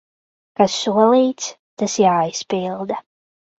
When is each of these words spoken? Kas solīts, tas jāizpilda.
Kas 0.59 0.77
solīts, 0.85 1.51
tas 1.83 1.99
jāizpilda. 2.07 3.01